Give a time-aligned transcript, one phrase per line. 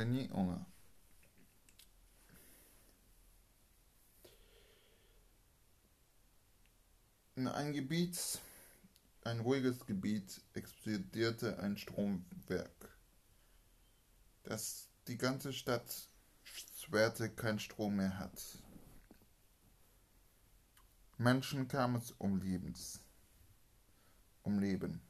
[0.00, 0.64] René Unger.
[7.36, 8.40] In ein Gebiet,
[9.24, 12.96] ein ruhiges Gebiet, explodierte ein Stromwerk,
[14.44, 16.08] das die ganze Stadt
[16.44, 18.40] Schwerte kein Strom mehr hat.
[21.18, 23.00] Menschen kamen es um Lebens,
[24.44, 25.09] um Leben.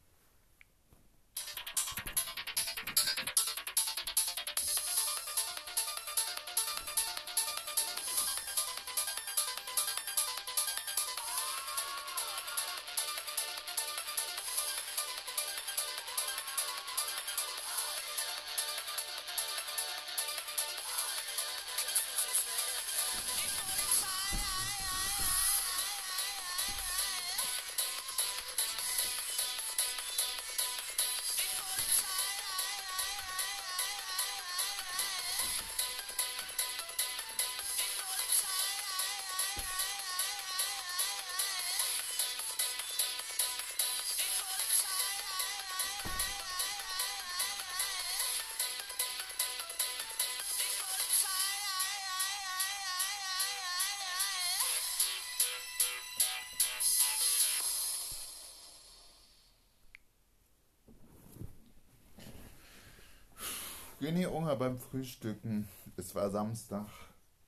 [64.01, 65.67] René Unger beim Frühstücken.
[65.95, 66.87] Es war Samstag.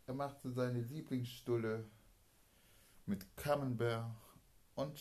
[0.06, 1.84] Er machte seine Lieblingsstulle
[3.08, 4.06] mit Camembert
[4.76, 5.00] und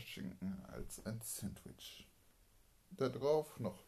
[0.00, 2.08] Schinken als ein Sandwich.
[2.90, 3.84] Da drauf noch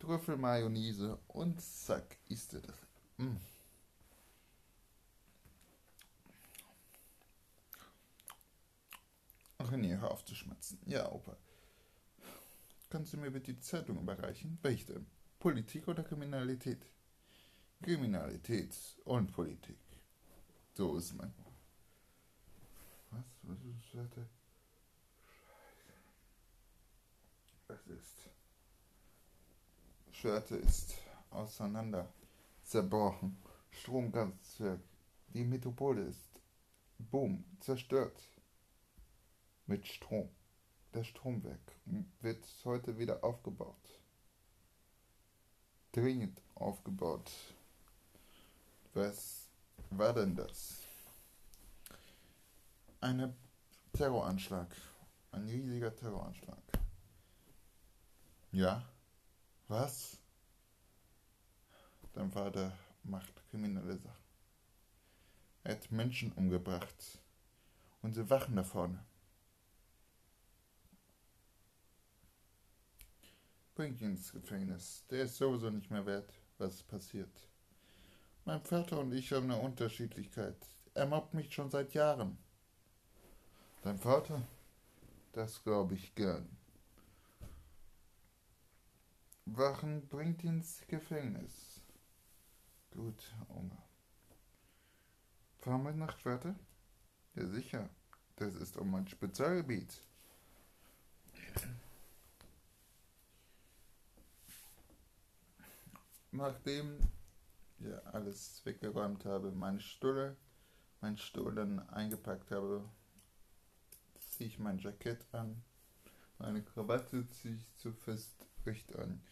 [0.00, 2.76] Trüffelmayonnaise und zack, ist er das.
[3.18, 3.36] Mm.
[9.60, 10.80] René, hör auf zu schmatzen.
[10.86, 11.36] Ja, Opa.
[12.94, 14.56] Kannst du mir bitte die Zeitung überreichen?
[14.62, 15.06] Welche denn?
[15.40, 16.86] Politik oder Kriminalität?
[17.82, 18.72] Kriminalität
[19.04, 19.80] und Politik.
[20.74, 21.34] So ist mein.
[23.10, 23.24] Was?
[23.42, 23.84] Was ist das?
[23.90, 24.28] Scheiße.
[27.66, 28.30] Es ist.
[30.12, 30.94] Schwerte ist
[31.30, 32.14] auseinander
[32.62, 33.36] zerbrochen.
[33.70, 34.78] Stromgaswerk.
[35.30, 36.40] Die Metropole ist.
[37.00, 37.44] Boom.
[37.58, 38.30] Zerstört.
[39.66, 40.30] Mit Strom.
[40.94, 41.72] Das Stromwerk
[42.20, 44.00] wird heute wieder aufgebaut.
[45.90, 47.32] Dringend aufgebaut.
[48.92, 49.48] Was
[49.90, 50.84] war denn das?
[53.00, 53.34] Ein
[53.92, 54.68] Terroranschlag.
[55.32, 56.62] Ein riesiger Terroranschlag.
[58.52, 58.88] Ja?
[59.66, 60.16] Was?
[62.12, 62.72] Dein Vater
[63.02, 64.24] macht kriminelle Sachen.
[65.64, 67.18] Er hat Menschen umgebracht.
[68.00, 69.04] Und sie wachen da vorne.
[73.74, 75.04] Bringt ihn ins Gefängnis.
[75.10, 77.48] Der ist sowieso nicht mehr wert, was passiert.
[78.44, 80.56] Mein Vater und ich haben eine Unterschiedlichkeit.
[80.94, 82.38] Er mobbt mich schon seit Jahren.
[83.82, 84.46] Dein Vater?
[85.32, 86.48] Das glaube ich gern.
[89.46, 91.82] Wachen bringt ihn ins Gefängnis.
[92.92, 93.82] Gut, Oma.
[95.58, 96.54] Fahren wir nach Schwerte?
[97.34, 97.88] Ja, sicher.
[98.36, 100.00] Das ist um mein Spezialgebiet.
[106.34, 106.98] Nachdem
[107.78, 110.36] ich ja, alles weggeräumt habe, meine Stulle,
[111.00, 112.84] mein Stuhl dann eingepackt habe,
[114.18, 115.62] ziehe ich mein Jackett an,
[116.38, 118.34] meine Krawatte ziehe ich zu fest
[118.66, 119.22] recht an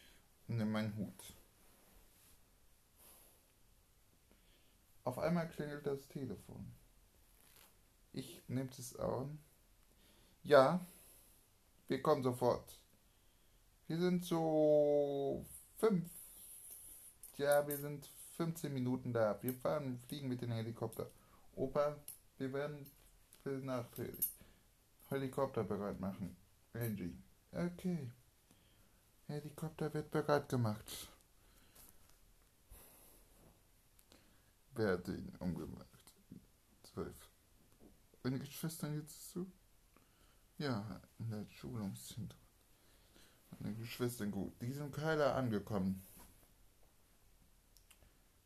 [0.46, 1.34] und nehme meinen Hut.
[5.02, 6.72] Auf einmal klingelt das Telefon.
[8.12, 9.40] Ich nehme es an.
[10.44, 10.86] Ja,
[11.88, 12.78] wir kommen sofort.
[13.88, 15.44] Wir sind so
[15.78, 16.21] fünf
[17.42, 19.38] ja, wir sind 15 Minuten da.
[19.42, 21.10] Wir fahren, fliegen mit dem Helikopter.
[21.54, 21.96] Opa,
[22.38, 22.86] wir werden
[23.42, 23.86] für nach
[25.08, 26.36] Helikopter bereit machen.
[26.72, 27.16] Angie.
[27.52, 28.10] Okay.
[29.26, 31.08] Helikopter wird bereit gemacht.
[34.74, 35.86] Wer hat ihn umgemacht?
[36.82, 37.30] Zwölf.
[38.22, 39.50] Meine Geschwistern jetzt zu?
[40.58, 42.38] Ja, in der Schulungszentrum.
[43.58, 44.52] Meine Geschwister gut.
[44.62, 46.02] Die sind keiner angekommen.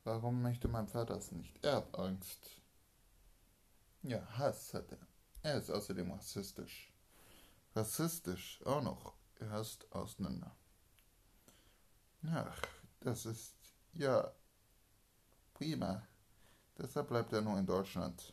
[0.06, 1.58] Warum möchte mein Vater es nicht?
[1.64, 2.62] Er hat Angst.
[4.02, 5.04] Ja, Hass hat er.
[5.42, 6.92] Er ist außerdem rassistisch.
[7.74, 9.14] Rassistisch auch noch.
[9.40, 10.54] Er hasst Ausländer.
[12.22, 12.62] Ach,
[13.00, 13.56] das ist
[13.94, 14.32] ja
[15.54, 16.06] prima.
[16.78, 18.32] Deshalb bleibt er nur in Deutschland.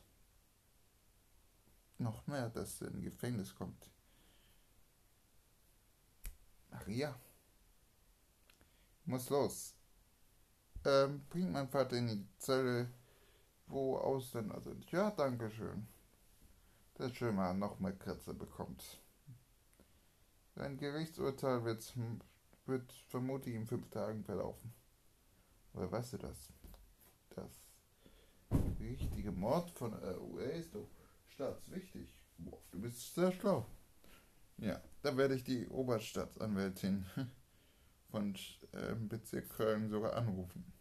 [1.98, 3.90] Noch mehr, dass er in Gefängnis kommt.
[6.70, 7.20] Maria.
[9.06, 9.76] Muss los.
[10.86, 12.90] Ähm, bringt mein Vater in die Zelle,
[13.68, 14.90] wo Ausländer sind.
[14.92, 15.88] Ja, danke schön.
[16.98, 19.00] Der Schöner noch mehr Kratzer bekommt.
[20.56, 21.94] Sein Gerichtsurteil wird,
[22.66, 24.74] wird vermutlich in fünf Tagen verlaufen.
[25.74, 26.54] Woher weißt du das?
[27.36, 27.50] Das
[28.80, 30.88] richtige Mord von RUA ist doch
[31.30, 32.08] staatswichtig.
[32.38, 33.66] Boah, du bist sehr schlau.
[34.58, 37.06] Ja, da werde ich die Oberstaatsanwältin
[38.14, 38.36] von
[38.74, 40.72] äh, Bezirk Köln sogar anrufen.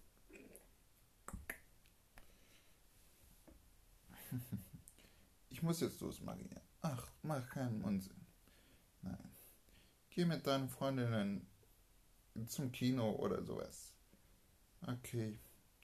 [5.48, 6.60] Ich muss jetzt los, Maria.
[6.80, 8.26] Ach, mach keinen Unsinn.
[9.02, 9.30] Nein.
[10.10, 11.46] Geh mit deinen Freundinnen
[12.46, 13.92] zum Kino oder sowas.
[14.86, 15.38] Okay.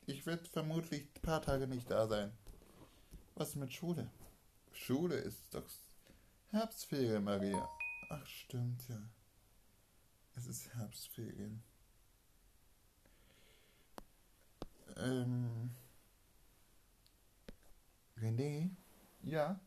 [0.06, 2.32] Ich werde vermutlich ein paar Tage nicht da sein.
[3.36, 4.10] Was mit Schule?
[4.72, 5.68] Schule ist doch
[6.48, 7.68] Herbstferien, Maria.
[8.08, 8.98] Ach, stimmt ja.
[10.38, 11.64] Es ist Herbstferien.
[14.96, 15.74] Ähm.
[18.16, 18.70] René?
[19.22, 19.58] Ja?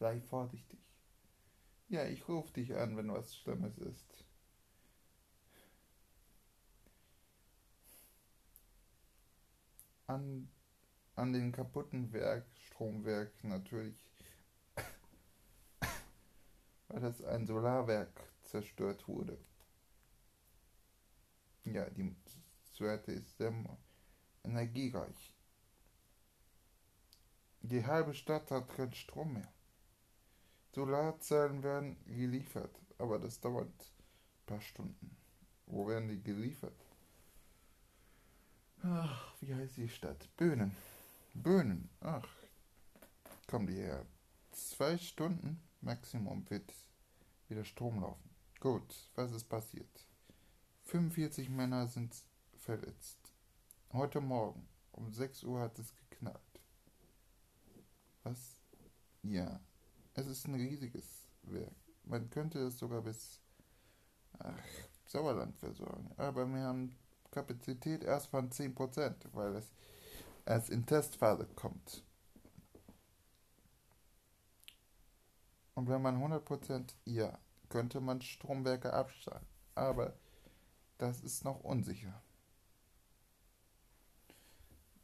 [0.00, 0.80] Sei vorsichtig.
[1.88, 4.24] Ja, ich rufe dich an, wenn was Schlimmes ist.
[10.08, 10.48] An,
[11.14, 13.94] an den kaputten Werk, Stromwerk natürlich,
[16.88, 19.38] weil das ein Solarwerk zerstört wurde.
[21.64, 22.14] Ja, die
[22.72, 23.52] Suerte ist sehr
[24.44, 25.34] energiereich.
[27.60, 29.52] Die halbe Stadt hat keinen Strom mehr.
[30.74, 35.16] Solarzellen werden geliefert, aber das dauert ein paar Stunden.
[35.66, 36.78] Wo werden die geliefert?
[38.82, 40.28] Ach, wie heißt die Stadt?
[40.36, 40.74] Böhnen.
[41.34, 41.90] Böhnen.
[42.00, 42.28] Ach,
[43.48, 44.06] kommen die her.
[44.52, 46.72] Zwei Stunden Maximum wird
[47.48, 48.27] wieder Strom laufen.
[48.60, 50.04] Gut, was ist passiert?
[50.82, 52.12] 45 Männer sind
[52.56, 53.32] verletzt.
[53.92, 56.40] Heute Morgen um 6 Uhr hat es geknallt.
[58.24, 58.60] Was?
[59.22, 59.60] Ja,
[60.14, 61.76] es ist ein riesiges Werk.
[62.02, 63.40] Man könnte es sogar bis
[64.40, 64.58] ach,
[65.06, 66.10] Sauerland versorgen.
[66.16, 66.98] Aber wir haben
[67.30, 69.70] Kapazität erst von 10%, weil es
[70.46, 72.02] erst in Testphase kommt.
[75.74, 77.38] Und wenn man 100% ja,
[77.68, 79.46] könnte man Stromwerke abschalten.
[79.74, 80.14] Aber
[80.98, 82.22] das ist noch unsicher.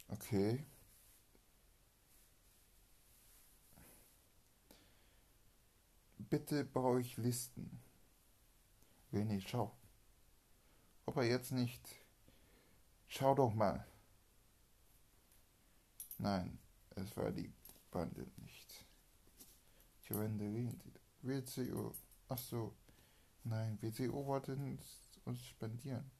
[0.09, 0.65] Okay.
[6.19, 7.81] Bitte brauche ich Listen.
[9.13, 9.77] René, schau.
[11.07, 11.81] Ob er jetzt nicht.
[13.07, 13.87] Schau doch mal.
[16.19, 16.59] Nein,
[16.97, 17.53] es war die
[17.91, 18.85] Bande nicht.
[20.03, 20.73] Joanne
[21.23, 21.95] WCO.
[22.29, 22.75] Ach so.
[23.45, 24.57] Nein, WCO wollte
[25.25, 26.11] uns spendieren.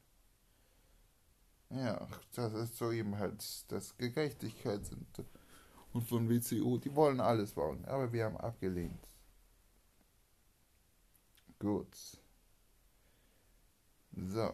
[1.69, 5.25] Ja, das ist so eben halt das Gerechtigkeit sind.
[5.91, 9.07] Und von WCO, die wollen alles bauen, aber wir haben abgelehnt.
[11.57, 11.97] Gut.
[14.15, 14.53] So.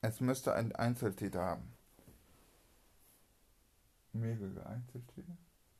[0.00, 1.72] Es müsste ein Einzeltäter haben.
[4.12, 5.36] Mehrere Einzeltäter?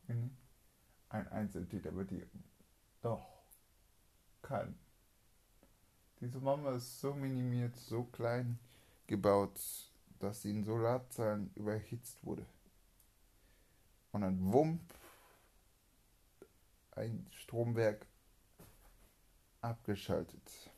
[0.08, 2.26] Ein Einzeltäter wird die.
[3.02, 3.35] Doch.
[4.46, 4.78] Kann.
[6.20, 8.60] Diese Mama ist so minimiert, so klein
[9.08, 9.58] gebaut,
[10.20, 12.46] dass sie in Solarzellen überhitzt wurde.
[14.12, 14.81] Und dann wump
[16.93, 18.06] ein Stromwerk
[19.62, 20.70] abgeschaltet.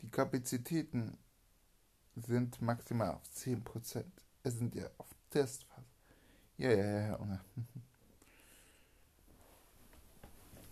[0.00, 1.16] Die Kapazitäten
[2.16, 4.04] sind maximal auf 10%.
[4.42, 5.86] Es sind ja auf Testphase.
[6.58, 7.40] Ja, ja, ja, ja.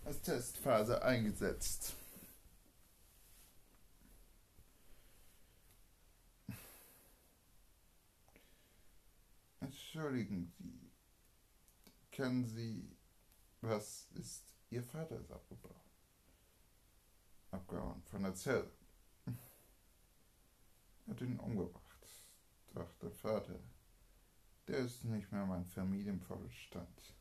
[0.09, 1.93] Als Testphase eingesetzt.
[9.59, 10.89] Entschuldigen Sie.
[12.09, 12.97] Kennen Sie,
[13.61, 15.75] was ist Ihr Vater ist abgebaut?
[17.51, 18.71] abgehauen von der Zelle.
[21.07, 22.07] Hat ihn umgebracht,
[22.73, 23.59] der Vater.
[24.67, 27.13] Der ist nicht mehr mein Familienvorstand.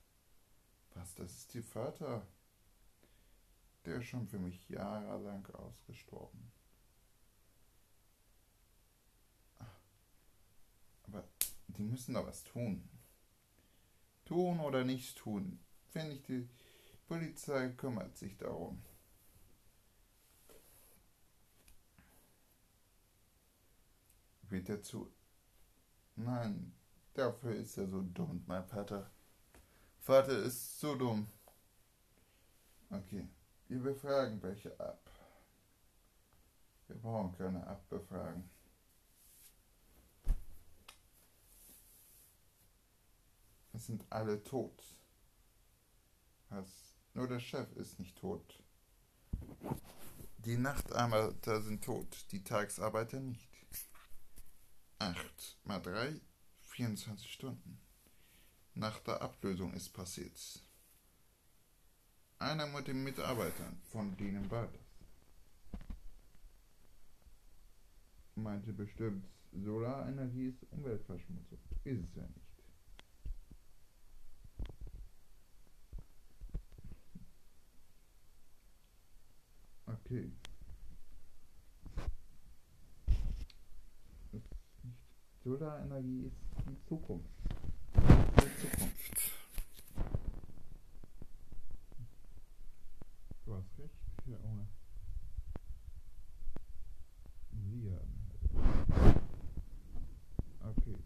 [0.94, 2.26] Was, das ist Ihr Vater?
[3.88, 6.52] Der ist schon für mich jahrelang ausgestorben.
[11.04, 11.26] Aber
[11.68, 12.86] die müssen doch was tun.
[14.26, 15.58] Tun oder nicht tun.
[15.94, 16.46] Wenn nicht die
[17.06, 18.84] Polizei kümmert sich darum.
[24.50, 25.10] Wieder zu.
[26.14, 26.74] Nein,
[27.14, 29.10] dafür ist er so dumm, mein Vater.
[30.00, 31.26] Vater ist so dumm.
[32.90, 33.26] Okay,
[33.68, 35.10] wir befragen welche ab.
[36.86, 38.48] Wir brauchen keine abbefragen.
[43.74, 44.82] Es sind alle tot.
[46.48, 46.96] Was?
[47.12, 48.62] Nur der Chef ist nicht tot.
[50.38, 53.50] Die Nachtarbeiter sind tot, die Tagsarbeiter nicht.
[54.98, 56.18] 8 mal 3,
[56.62, 57.78] 24 Stunden.
[58.74, 60.67] Nach der Ablösung ist passiert.
[62.38, 64.80] Einer mit den Mitarbeitern, von denen war das.
[68.36, 71.58] Meinte bestimmt, Solarenergie ist Umweltverschmutzung.
[71.84, 72.48] Ist es ja nicht.
[79.86, 80.32] Okay.
[85.42, 86.36] Solarenergie ist
[86.68, 87.30] die Zukunft.
[87.94, 89.32] Die Zukunft.
[93.46, 93.94] Du hast recht,
[94.26, 94.68] Junge.
[97.50, 99.22] Sie haben recht.
[100.60, 100.98] Okay.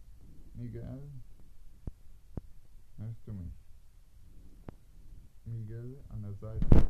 [0.55, 1.11] Miguel.
[2.97, 3.55] Hörst du mich?
[5.45, 6.89] Miguel an der Seite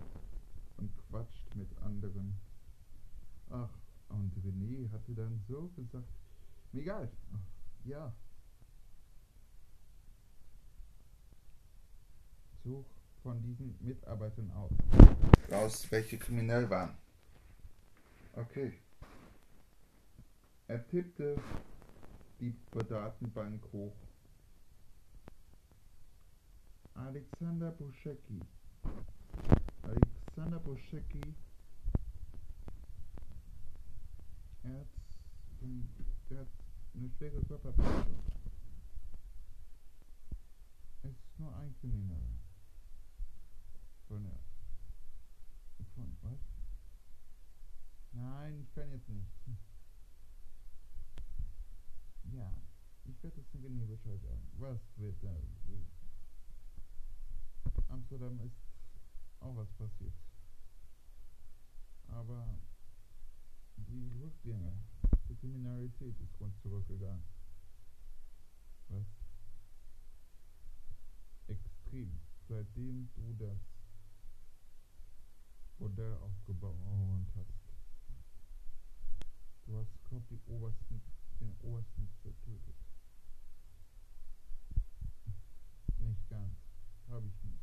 [0.78, 2.40] und quatscht mit anderen.
[3.50, 3.68] Ach,
[4.08, 6.08] und René hatte dann so gesagt,
[6.72, 7.38] Miguel, ach,
[7.84, 8.12] ja.
[12.64, 12.86] Such
[13.22, 14.72] von diesen Mitarbeitern aus.
[15.50, 16.96] Raus, welche kriminell waren.
[18.34, 18.78] Okay.
[20.68, 21.40] Er tippte
[22.40, 22.56] die
[22.88, 23.94] Datenbank hoch.
[26.94, 28.40] Alexander Buschecki.
[29.82, 31.20] Alexander Buschecki.
[34.64, 34.86] Er hat,
[36.30, 36.48] er hat
[36.94, 38.22] eine schwere Körperverletzung.
[41.02, 42.38] Es ist nur ein Krimineller.
[44.06, 44.38] Von der.
[45.94, 46.38] Von was?
[48.12, 49.26] Nein, ich kann jetzt nicht.
[52.32, 52.52] Ja,
[53.04, 54.48] ich werde es René Bescheid sagen.
[54.58, 55.36] Was wird da?
[57.88, 58.56] Amsterdam ist
[59.40, 60.14] auch was passiert.
[62.08, 62.58] Aber
[63.88, 64.72] die Rückgänge,
[65.28, 67.24] die Kriminalität ist rund zurückgegangen.
[68.88, 69.06] Was?
[71.48, 72.20] Extrem.
[72.48, 73.58] Seitdem du das
[75.78, 76.76] Bordell aufgebaut
[77.34, 77.62] hast.
[79.64, 81.00] Du hast, glaub die obersten,
[81.40, 82.76] den obersten getötet.
[85.98, 86.56] Nicht ganz.
[87.08, 87.62] Habe ich nicht.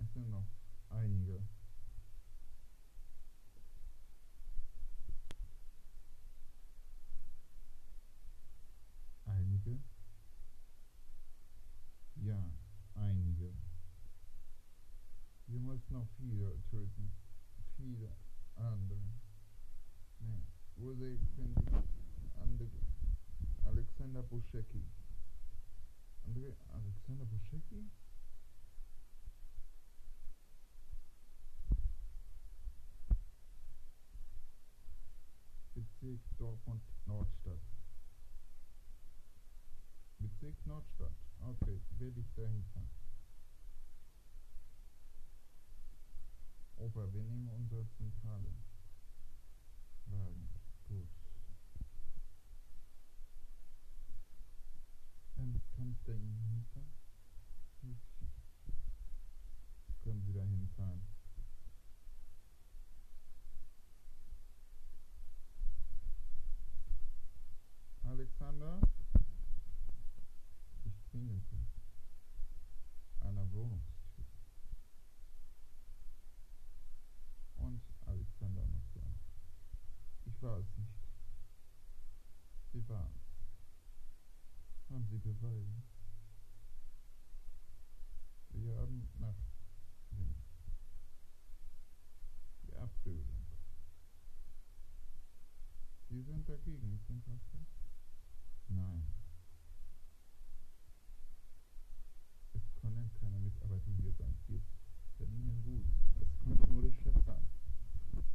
[0.00, 0.46] Es sind noch.
[0.90, 1.40] Einige?
[12.24, 12.42] Ja,
[12.94, 13.52] einige.
[15.46, 17.12] Wir müssen noch viele töten.
[17.76, 18.12] Viele
[18.56, 19.14] andere.
[20.76, 22.68] Wo ich, finde ich andere?
[23.64, 24.84] Alexander Buschecki.
[26.26, 27.90] Andre, Alexander Buschecki?
[35.74, 37.60] Bezirk Dortmund Nordstadt.
[40.18, 41.14] Bezirk Nordstadt.
[41.40, 43.03] Okay, werde ich dahin fahren.
[46.94, 48.54] Opa, wir nehmen unsere Zentrale.
[50.06, 50.48] Wagen.
[50.86, 51.08] Gut.
[55.38, 56.92] Ähm, kann ich da hinfahren?
[60.02, 61.02] Können Sie da hinfahren?
[68.04, 68.80] Alexander?
[70.84, 71.56] Ich klingelte.
[73.20, 73.94] Einer Wohnungstür.
[77.56, 79.00] Und Alexander noch da.
[80.26, 80.92] Ich war es nicht.
[82.72, 83.22] Sie war es.
[84.94, 85.82] Haben Sie Beweise?
[88.50, 89.34] Wir haben nach
[92.62, 93.44] die Ablösung.
[96.08, 97.66] Sie sind dagegen, nicht den Kasten?
[98.68, 99.02] Nein.
[102.52, 104.38] Es können keine Mitarbeiter hier sein.
[104.46, 104.60] Wir
[105.16, 105.86] verdienen gut.
[106.22, 107.42] Es konnte nur der Chef sein.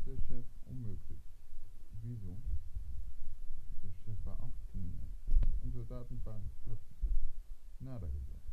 [0.05, 1.21] Der Chef unmöglich.
[2.01, 2.37] Wieso?
[3.81, 4.68] Der Chef war auch.
[5.79, 6.79] Unsere Datenbank hat
[7.79, 8.43] nada gesagt.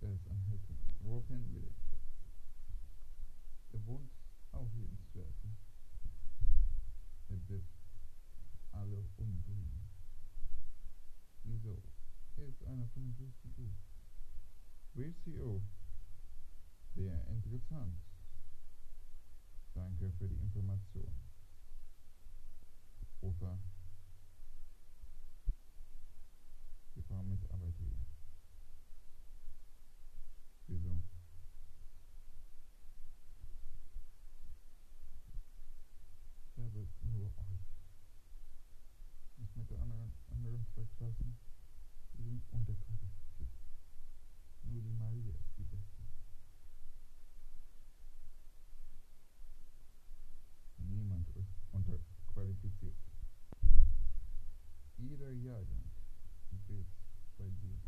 [0.00, 0.74] Er ist ein Hacker.
[0.98, 1.74] Wo kennen wir den?
[3.70, 4.10] Er wohnt
[4.50, 5.46] auch hier in Stärke.
[7.28, 7.68] Er wird
[8.72, 9.88] alle umbringen.
[11.44, 11.80] Wieso?
[12.34, 13.70] Er ist einer von den WCO.
[14.94, 15.62] WCO.
[16.96, 18.00] Sehr interessant.
[19.72, 21.14] Danke für die Information.
[23.20, 23.56] Opa.
[27.08, 28.04] Mitarbeiter hier.
[30.66, 30.96] Wieso?
[36.56, 37.64] Ich habe nur euch.
[39.36, 41.36] Das mit der anderen, anderen zwei Klassen,
[42.14, 43.50] die sind unterqualifiziert.
[44.62, 46.02] Nur die Maria ist die Beste.
[50.78, 52.96] Niemand ist unterqualifiziert.
[54.96, 55.90] Jeder Jahrgang
[56.66, 56.86] wird
[57.36, 57.78] bei dir.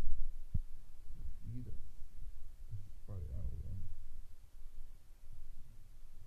[1.44, 3.82] Jeder ist bei AOM.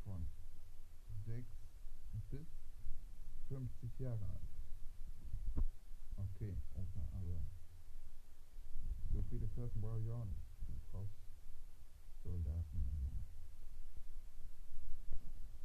[0.04, 0.26] Von
[1.26, 1.48] 6
[2.32, 2.48] bis
[3.82, 4.50] 50 Jahre alt.
[6.18, 7.42] Okay, Opa, aber
[9.12, 10.42] so viele Klassen brauche ich auch nicht.
[10.68, 11.16] Du brauchst
[12.24, 12.80] Soldaten.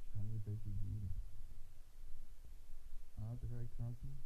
[0.04, 1.10] Ich kann dir welche geben.
[3.18, 4.22] A3 Klassen.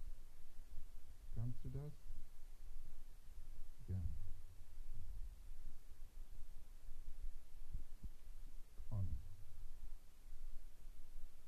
[1.34, 1.92] Kannst du das?
[3.86, 3.96] Ja.
[8.88, 9.18] Connor.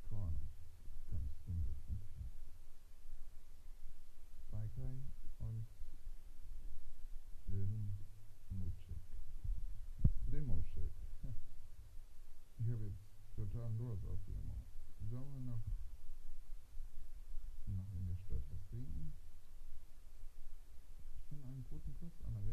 [0.09, 0.49] Connor.
[1.11, 2.31] Kannst du mir empfehlen.
[4.51, 5.03] Baikai
[5.39, 5.67] und
[7.49, 8.73] Limochek.
[10.31, 10.93] Limochek.
[12.59, 14.55] Ich habe jetzt total Durst auf Limo.
[15.11, 15.65] Sollen wir noch,
[17.67, 19.13] noch in der Stadt was trinken?
[21.17, 21.95] Ich kenne einen guten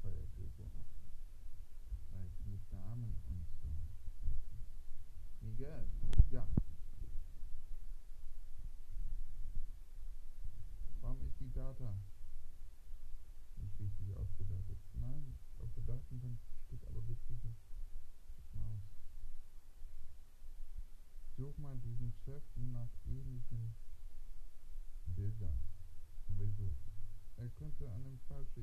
[0.00, 0.86] Feiert Geburtstag.
[2.12, 3.68] Like mit Damen und so.
[5.40, 5.86] Miguel,
[6.30, 6.46] ja.
[11.00, 11.94] Warum ist die Data
[13.56, 14.78] nicht richtig ausgedattet?
[14.94, 17.58] Nein, auf der Datenbank steht aber wirklich nicht
[18.52, 18.82] Maus.
[21.36, 23.74] Such mal diesen Chef nach ähnlichen
[25.06, 25.58] Bildern.
[26.28, 26.72] Wieso?
[27.36, 28.61] Er könnte eine falsche Integrität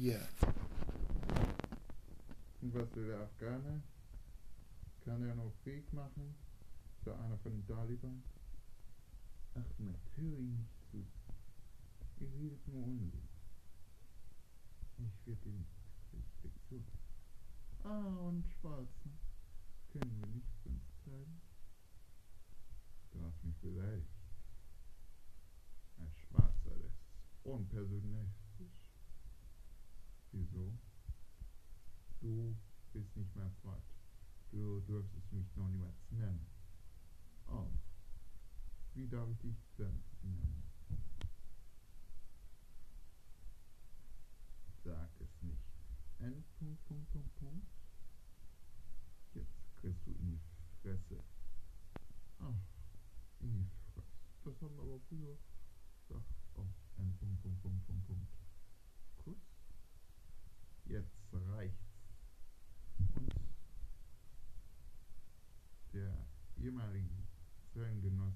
[0.00, 0.16] Ja.
[2.62, 3.82] Und was will der Afghane?
[5.04, 6.34] Kann er noch Krieg machen?
[6.96, 8.22] Ist er einer von den Taliban?
[9.56, 11.04] Ach, natürlich nicht zu.
[12.18, 13.28] Ihr redet nur Unsinn.
[14.96, 15.66] Ich werde den
[16.66, 16.82] zu.
[17.84, 19.12] Ah, und Schwarzen.
[19.92, 21.42] Können wir nicht uns teilen?
[23.12, 24.08] Du hast mich beleidigt.
[25.98, 28.39] Ein Schwarzer, das ist unpersönlich.
[30.32, 30.72] Wieso?
[32.20, 32.56] Du
[32.92, 33.82] bist nicht mein Freund.
[34.50, 36.46] Du dürftest mich noch niemals nennen.
[37.46, 37.70] Oh,
[38.94, 40.62] wie darf ich dich denn nennen?
[44.84, 45.62] Sag es nicht.
[46.18, 47.66] Endpunkt, Punkt, Punkt, Punkt,
[49.34, 50.40] Jetzt kriegst du in die
[50.82, 51.22] Fresse.
[52.40, 52.54] Ach,
[53.40, 54.06] in die Fresse.
[54.44, 55.36] Das haben wir aber früher
[56.08, 56.24] gesagt.
[56.56, 56.66] Oh,
[56.98, 57.16] N.
[57.18, 58.39] Punkt, Punkt, Punkt, Punkt.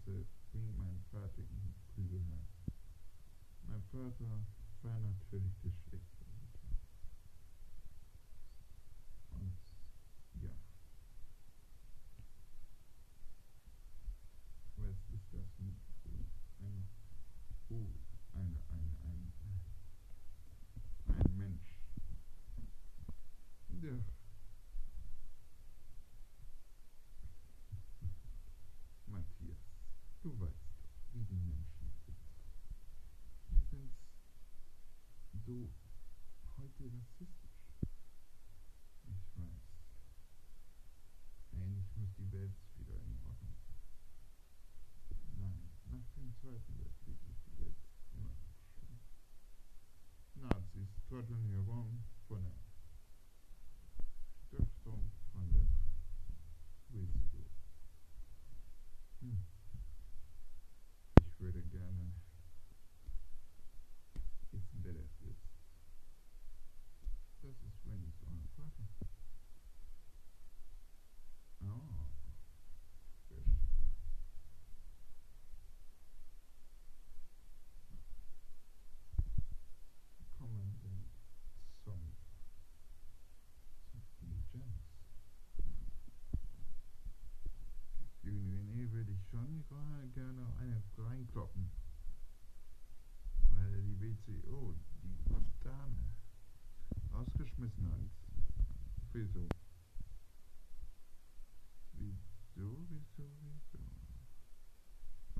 [0.05, 1.41] Ganze fing mein Vater
[1.97, 2.47] ihn.
[3.67, 4.47] Mein Vater
[4.83, 6.14] war natürlich geschickt.
[35.55, 35.69] du
[36.59, 37.44] heute Rassist
[89.85, 91.71] mal gerne eine reinkloppen.
[93.51, 95.25] Weil die WCO, die
[95.63, 96.15] Dame,
[97.13, 98.11] rausgeschmissen hat.
[99.13, 99.49] Wieso?
[101.93, 103.79] Wieso, wieso, wieso?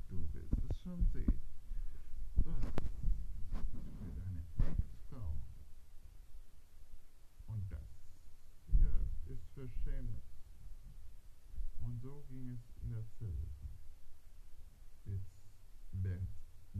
[0.09, 1.39] Du wirst es schon sehen.
[2.45, 2.63] Was?
[3.73, 5.35] Mit einer Ex-Frau.
[7.47, 7.87] Und das
[8.71, 10.23] hier ist Verschämnis.
[11.79, 13.64] Und so ging es in der Zelle.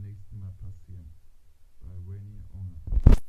[0.05, 1.13] nächsten Mal passieren.
[1.81, 3.24] Bei Rainy Onger.